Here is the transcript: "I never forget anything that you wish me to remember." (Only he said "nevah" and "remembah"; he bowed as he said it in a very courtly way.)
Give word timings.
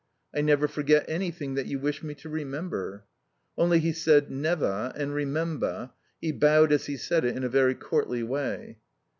"I 0.35 0.41
never 0.41 0.67
forget 0.67 1.05
anything 1.07 1.53
that 1.53 1.67
you 1.67 1.77
wish 1.77 2.01
me 2.01 2.15
to 2.15 2.27
remember." 2.27 3.05
(Only 3.55 3.77
he 3.77 3.93
said 3.93 4.31
"nevah" 4.31 4.91
and 4.95 5.13
"remembah"; 5.13 5.91
he 6.19 6.31
bowed 6.31 6.71
as 6.71 6.87
he 6.87 6.97
said 6.97 7.23
it 7.23 7.37
in 7.37 7.43
a 7.43 7.49
very 7.49 7.75
courtly 7.75 8.23
way.) 8.23 8.79